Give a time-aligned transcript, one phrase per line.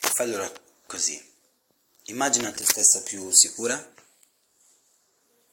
[0.00, 0.50] Fai allora
[0.86, 1.32] così.
[2.04, 3.92] Immagina te stessa più sicura.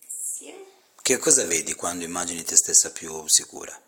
[0.08, 0.54] Sì.
[1.02, 3.80] Che cosa vedi quando immagini te stessa più sicura?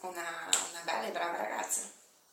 [0.00, 1.80] Una, una bella e brava ragazza.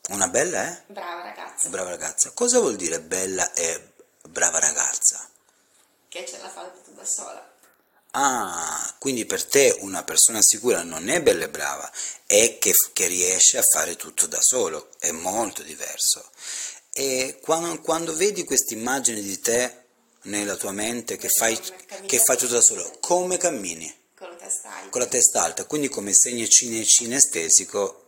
[0.10, 0.84] Una bella, eh?
[0.88, 1.70] Brava ragazza.
[1.70, 2.31] Brava ragazza.
[2.31, 3.94] Cosa vuol dire bella e
[4.28, 5.29] brava ragazza?
[6.12, 7.49] che ce la fa tutto da sola.
[8.12, 11.89] Ah, quindi per te una persona sicura non è bella e brava,
[12.25, 16.29] è che, che riesce a fare tutto da solo, è molto diverso.
[16.91, 19.83] E quando, quando vedi questa immagine di te
[20.23, 21.57] nella tua mente che fai,
[22.05, 23.93] che fai tutto da solo, come cammini?
[24.13, 24.89] Con la testa alta.
[24.89, 28.00] Con la testa alta, quindi come segno cinestesico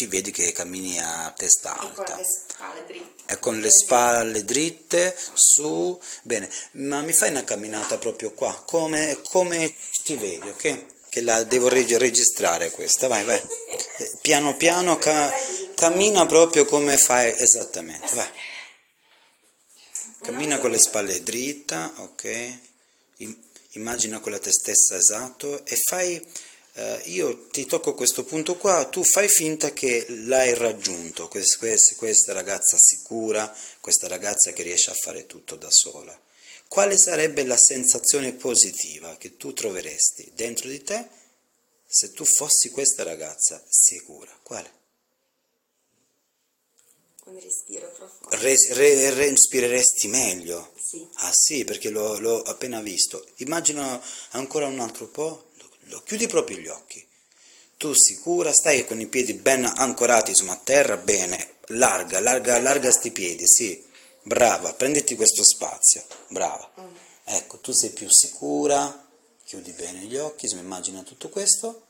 [0.00, 2.16] ti vedi che cammini a testa con alta.
[2.16, 3.22] le spalle dritte.
[3.34, 6.48] e con le spalle dritte su bene.
[6.72, 10.84] Ma mi fai una camminata proprio qua come, come ti vedi ok?
[11.10, 13.38] Che la devo reg- registrare questa vai vai.
[14.22, 15.30] Piano piano ca-
[15.74, 18.30] cammina proprio come fai esattamente vai.
[20.22, 22.58] Cammina con le spalle dritte ok?
[23.18, 23.42] Im-
[23.72, 25.62] immagina con la te stessa esatto.
[25.66, 26.26] E fai
[26.74, 31.96] eh, io ti tocco questo punto qua, tu fai finta che l'hai raggiunto, quest- quest-
[31.96, 36.18] questa ragazza sicura, questa ragazza che riesce a fare tutto da sola.
[36.68, 41.08] Quale sarebbe la sensazione positiva che tu troveresti dentro di te
[41.84, 44.30] se tu fossi questa ragazza sicura?
[44.42, 44.78] Quale?
[47.24, 48.36] Un respiro profondo.
[48.36, 50.72] Re- re- respireresti meglio.
[50.80, 51.06] Sì.
[51.14, 53.26] Ah sì, perché l'ho, l'ho appena visto.
[53.36, 55.49] Immagina ancora un altro po',
[55.90, 57.06] lo, lo chiudi proprio gli occhi.
[57.76, 62.90] Tu sicura, stai con i piedi ben ancorati su a terra, bene, larga, larga, larga
[62.90, 63.88] sti piedi, sì.
[64.22, 66.70] Brava, prenditi questo spazio, brava.
[67.24, 69.08] Ecco, tu sei più sicura,
[69.44, 71.86] chiudi bene gli occhi, se immagina tutto questo,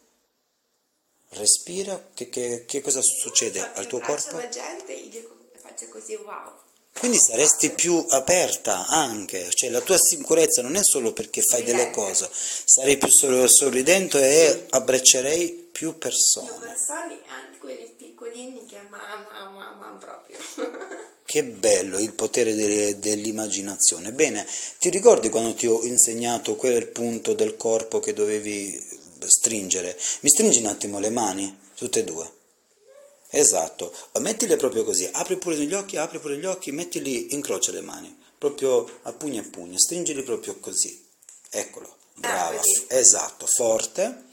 [1.31, 4.37] respira, che, che- che cosa succede al tuo corpo?
[4.37, 6.53] la gente dico, faccio così, wow.
[6.99, 11.91] Quindi saresti più aperta anche, cioè la tua sicurezza non è solo perché fai delle
[11.91, 16.51] cose, sarei più sor- sorridente e abbraccerei più persone.
[16.61, 20.39] persone, anche quelli piccolini che mamma proprio.
[21.31, 24.11] Che bello il potere de- dell'immaginazione.
[24.13, 24.45] Bene,
[24.81, 28.77] ti ricordi quando ti ho insegnato quel punto del corpo che dovevi
[29.27, 29.97] stringere?
[30.23, 32.40] Mi stringi un attimo le mani, tutte e due.
[33.33, 37.81] Esatto, mettile proprio così, apri pure gli occhi, apri pure gli occhi, mettili, incrocia le
[37.81, 41.07] mani, proprio a pugno a pugno, stringili proprio così.
[41.49, 44.25] Eccolo, brava, esatto, forte,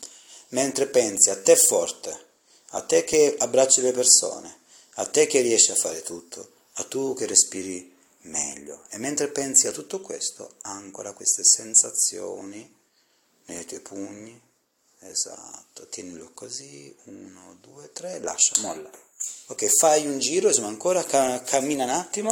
[0.49, 2.25] mentre pensi a te forte,
[2.71, 4.61] a te che abbracci le persone,
[4.95, 8.83] a te che riesci a fare tutto, a tu che respiri meglio.
[8.89, 12.75] E mentre pensi a tutto questo, ancora queste sensazioni
[13.45, 14.41] nei tuoi pugni,
[14.99, 18.89] esatto, tienilo così, uno, due, tre, lascia, molla.
[19.47, 22.31] Ok, fai un giro, insomma ancora ca- cammina un attimo.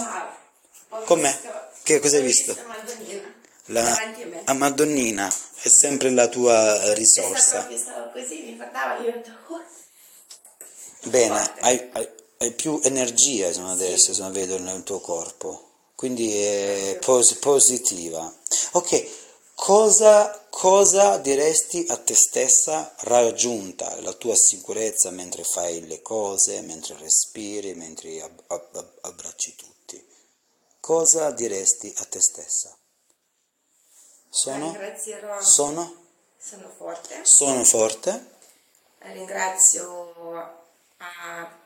[0.90, 1.32] Ho Com'è?
[1.32, 1.54] visto-
[1.84, 2.56] Che cosa hai ho visto?
[2.68, 3.34] Madonnina.
[3.70, 4.02] La a
[4.48, 5.28] a Madonnina
[5.62, 7.70] è sempre la tua Questa risorsa.
[7.76, 9.64] stavo così, mi guardava, io ho detto, oh,
[11.04, 16.98] Bene, hai, hai- hai più energia insomma, adesso, insomma, vedo nel tuo corpo, quindi è
[17.02, 18.32] pos- positiva.
[18.74, 19.08] Ok,
[19.56, 26.96] cosa, cosa diresti a te stessa raggiunta la tua sicurezza mentre fai le cose, mentre
[26.98, 29.74] respiri, mentre ab- ab- ab- abbracci tutti?
[30.80, 32.78] Cosa diresti a te stessa?
[34.30, 34.66] Sono?
[34.72, 36.04] ringrazierò, Sono?
[36.38, 38.34] sono forte, Sono forte?
[39.00, 40.14] ringrazio
[40.98, 41.58] a-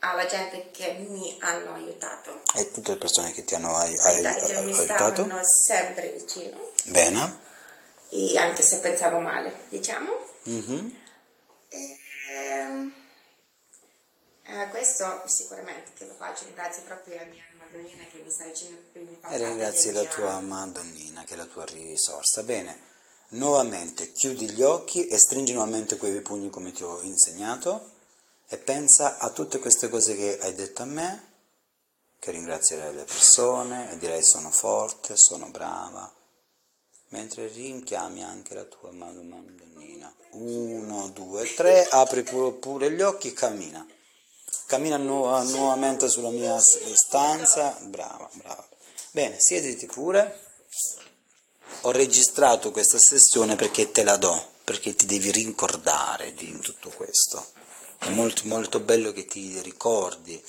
[0.00, 4.20] alla gente che mi hanno aiutato, E tutte le persone che ti hanno ai- ai-
[4.64, 5.28] mi aiutato?
[5.66, 7.46] sempre vicino, Bene.
[8.10, 10.10] e anche se pensavo male, diciamo.
[10.44, 10.96] Mhm.
[11.68, 11.98] E,
[12.30, 12.92] ehm,
[14.44, 18.78] eh, questo sicuramente che lo faccio, ringrazio proprio la mia madonnina che mi sta vicino
[18.94, 22.42] e mi fa E ringrazi la parte tua mio- Madonnina, che è la tua risorsa.
[22.42, 22.80] Bene,
[23.30, 27.90] nuovamente chiudi gli occhi e stringi nuovamente quei pugni come ti ho insegnato
[28.48, 31.26] e pensa a tutte queste cose che hai detto a me,
[32.18, 36.10] che ringrazierai le persone e direi sono forte, sono brava,
[37.08, 40.12] mentre rinchiami anche la tua Madonnina.
[40.32, 43.86] Uno, due, tre, apri pure, gli occhi e cammina.
[44.66, 47.76] Cammina nu- nuovamente sulla mia stanza.
[47.82, 48.66] Brava, brava.
[49.10, 50.40] Bene, siediti pure.
[51.82, 57.52] Ho registrato questa sessione perché te la do, perché ti devi ricordare di tutto questo.
[57.98, 60.42] È molto, molto bello che ti ricordi.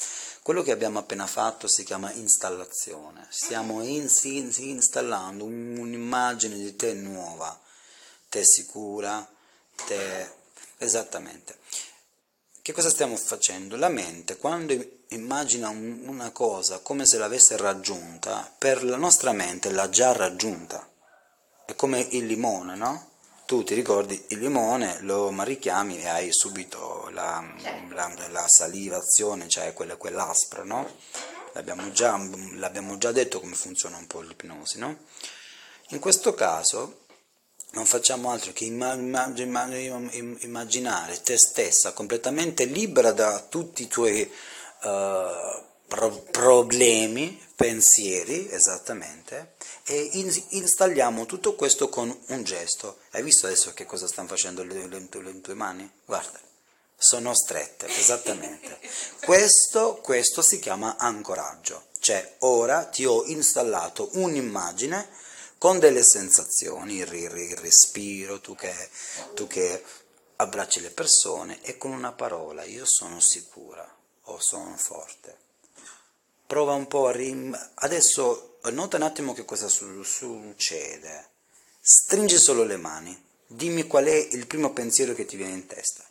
[0.50, 3.28] Quello che abbiamo appena fatto si chiama installazione.
[3.30, 7.56] Stiamo in- in- installando un- un'immagine di te nuova,
[8.30, 9.30] te sicura,
[9.86, 10.28] te...
[10.80, 11.60] esattamente.
[12.64, 13.76] che cosa stiamo facendo?
[13.76, 14.76] La mente, quando
[15.10, 20.84] immagina una cosa come se l'avesse raggiunta, per la nostra mente l'ha già raggiunta.
[21.64, 23.09] È come il limone, no?
[23.50, 27.44] Tu ti ricordi il limone, lo richiami e hai subito la,
[27.90, 30.88] la, la salivazione, cioè quella, quell'aspra, no?
[31.54, 32.16] L'abbiamo già,
[32.58, 35.00] l'abbiamo già detto come funziona un po' l'ipnosi, no?
[35.88, 37.06] In questo caso
[37.72, 46.24] non facciamo altro che immaginare te stessa completamente libera da tutti i tuoi uh, pro-
[46.30, 53.00] problemi, pensieri, esattamente, e in- installiamo tutto questo con un gesto.
[53.12, 55.92] Hai visto adesso che cosa stanno facendo le, le, le tue mani?
[56.06, 56.40] Guarda,
[56.96, 58.80] sono strette, esattamente.
[59.26, 65.10] questo, questo si chiama ancoraggio, cioè ora ti ho installato un'immagine
[65.58, 68.74] con delle sensazioni, il, il respiro, tu che,
[69.34, 69.84] tu che
[70.38, 73.86] abbracci le persone e con una parola, io sono sicura
[74.24, 75.49] o sono forte.
[76.50, 77.56] Prova un po' a rim...
[77.76, 81.30] Adesso nota un attimo che cosa su- succede.
[81.80, 83.16] Stringi solo le mani.
[83.46, 86.04] Dimmi qual è il primo pensiero che ti viene in testa.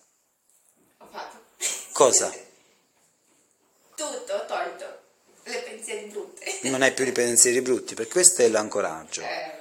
[0.99, 1.39] Ho fatto.
[1.91, 2.31] Cosa?
[3.97, 5.01] Tutto, ho tolto
[5.43, 6.61] le pensieri brutte.
[6.69, 9.23] Non hai più i pensieri brutti, perché questo è l'ancoraggio.
[9.23, 9.57] Eh,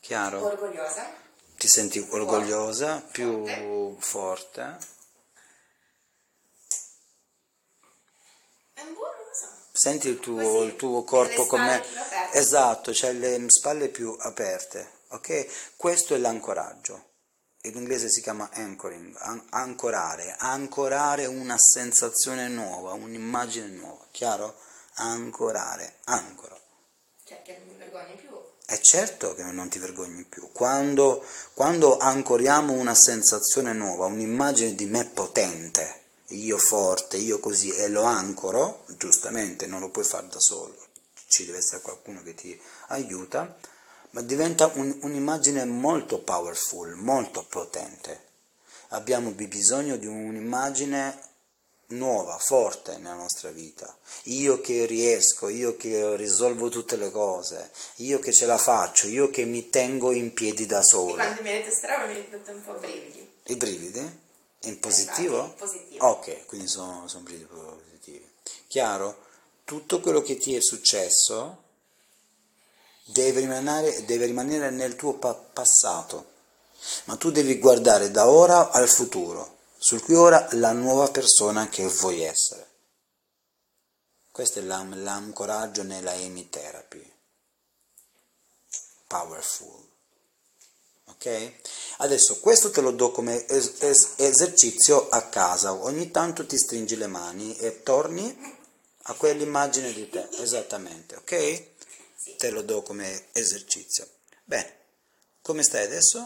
[0.00, 0.44] Chiaro?
[0.44, 1.14] orgogliosa.
[1.56, 4.76] Ti senti orgogliosa, più forte.
[8.74, 9.15] È un buono.
[9.78, 11.84] Senti il tuo, Così, il tuo corpo come...
[12.32, 15.74] Esatto, c'hai le spalle più aperte, ok?
[15.76, 17.10] Questo è l'ancoraggio.
[17.64, 24.56] In inglese si chiama anchoring, an- ancorare, ancorare una sensazione nuova, un'immagine nuova, chiaro?
[24.94, 26.58] Ancorare, ancora.
[27.22, 28.30] Cioè, che non mi vergogno più.
[28.64, 30.50] È certo che non ti vergogni più.
[30.52, 31.22] Quando,
[31.52, 38.02] quando ancoriamo una sensazione nuova, un'immagine di me potente, io forte, io così, e lo
[38.02, 40.76] ancoro, giustamente non lo puoi fare da solo,
[41.28, 42.58] ci deve essere qualcuno che ti
[42.88, 43.56] aiuta,
[44.10, 48.24] ma diventa un- un'immagine molto powerful, molto potente.
[48.88, 51.20] Abbiamo bisogno di un'immagine
[51.88, 53.96] nuova, forte nella nostra vita.
[54.24, 59.30] Io che riesco, io che risolvo tutte le cose, io che ce la faccio, io
[59.30, 61.14] che mi tengo in piedi da E solo.
[61.14, 63.28] quando mi sta roba mi è venuto un po' brividi.
[63.44, 64.24] I brividi?
[64.68, 65.44] In positivo?
[65.44, 66.06] In positivo.
[66.06, 68.28] Ok, quindi sono, sono positivi.
[68.66, 69.24] Chiaro?
[69.64, 71.64] Tutto quello che ti è successo
[73.06, 76.32] deve rimanere, deve rimanere nel tuo pa- passato,
[77.04, 81.86] ma tu devi guardare da ora al futuro, sul cui ora la nuova persona che
[81.86, 82.64] vuoi essere.
[84.30, 87.12] Questo è l'am- l'ancoraggio nella emitherapy.
[89.06, 89.85] Powerful.
[91.08, 91.52] Ok?
[91.98, 95.72] Adesso questo te lo do come es- es- esercizio a casa.
[95.72, 98.54] Ogni tanto ti stringi le mani e torni
[99.08, 100.28] a quell'immagine di te.
[100.40, 101.64] Esattamente, ok?
[102.16, 104.06] Sì, Te lo do come esercizio.
[104.44, 104.74] Bene.
[105.42, 106.18] Come stai adesso?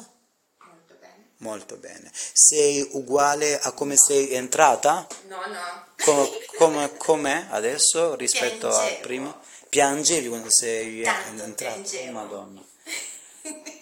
[0.59, 1.31] molto bene.
[1.39, 2.11] Molto bene.
[2.33, 5.07] Sei uguale a come sei entrata?
[5.29, 5.87] No, no.
[6.03, 9.01] Co- come, com'è adesso rispetto Piangevo.
[9.03, 9.41] prima?
[9.69, 11.73] Piangevi quando sei Tanto entrata?
[11.75, 12.13] piangevo.
[12.13, 12.65] Madonna.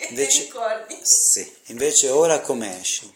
[0.08, 0.42] Invece...
[0.42, 0.98] ricordi?
[1.02, 3.12] Sì, invece ora come esci?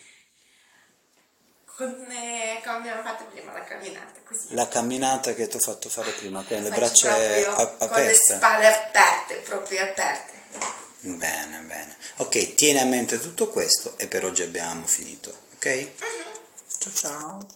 [1.77, 4.47] Come, come abbiamo fatto prima la camminata, così.
[4.55, 8.15] La camminata che ti ho fatto fare prima, con le braccia a- Con le aperte.
[8.37, 10.31] spalle aperte, proprio aperte.
[11.01, 11.97] Bene, bene.
[12.19, 15.89] Ok, tieni a mente tutto questo e per oggi abbiamo finito, ok?
[16.79, 17.47] Ciao ciao.